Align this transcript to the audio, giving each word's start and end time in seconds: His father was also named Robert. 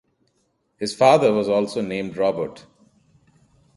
His 0.77 0.95
father 0.95 1.31
was 1.31 1.47
also 1.47 1.79
named 1.79 2.17
Robert. 2.17 2.65